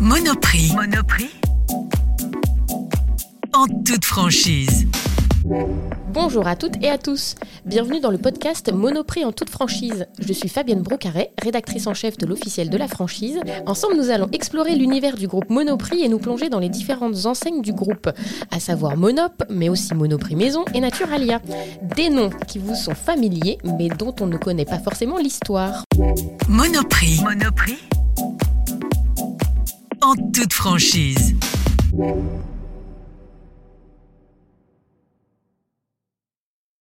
Monoprix. 0.00 0.72
Monoprix. 0.74 1.30
En 3.52 3.66
toute 3.84 4.04
franchise. 4.04 4.86
Bonjour 6.12 6.48
à 6.48 6.56
toutes 6.56 6.82
et 6.82 6.88
à 6.88 6.98
tous. 6.98 7.36
Bienvenue 7.64 8.00
dans 8.00 8.10
le 8.10 8.18
podcast 8.18 8.72
Monoprix 8.72 9.24
en 9.24 9.30
toute 9.30 9.50
franchise. 9.50 10.06
Je 10.18 10.32
suis 10.32 10.48
Fabienne 10.48 10.82
Brocaret, 10.82 11.30
rédactrice 11.40 11.86
en 11.86 11.94
chef 11.94 12.18
de 12.18 12.26
l'officiel 12.26 12.70
de 12.70 12.76
la 12.76 12.88
franchise. 12.88 13.38
Ensemble, 13.66 13.96
nous 13.96 14.10
allons 14.10 14.28
explorer 14.32 14.74
l'univers 14.74 15.16
du 15.16 15.28
groupe 15.28 15.48
Monoprix 15.48 16.02
et 16.02 16.08
nous 16.08 16.18
plonger 16.18 16.48
dans 16.48 16.58
les 16.58 16.68
différentes 16.68 17.26
enseignes 17.26 17.62
du 17.62 17.72
groupe, 17.72 18.10
à 18.50 18.58
savoir 18.58 18.96
Monop, 18.96 19.44
mais 19.48 19.68
aussi 19.68 19.94
Monoprix 19.94 20.34
Maison 20.34 20.64
et 20.74 20.80
Naturalia. 20.80 21.40
Des 21.94 22.08
noms 22.08 22.30
qui 22.48 22.58
vous 22.58 22.74
sont 22.74 22.96
familiers, 22.96 23.58
mais 23.78 23.90
dont 23.90 24.14
on 24.20 24.26
ne 24.26 24.38
connaît 24.38 24.64
pas 24.64 24.80
forcément 24.80 25.18
l'histoire. 25.18 25.84
Monoprix. 26.48 27.20
Monoprix. 27.22 27.78
En 30.06 30.14
toute 30.14 30.52
franchise. 30.52 31.34